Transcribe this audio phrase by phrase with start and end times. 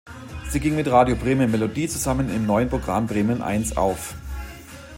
[0.49, 4.15] Sie ging mit Radio Bremen Melodie zusammen im neuen Programm Bremen Eins auf.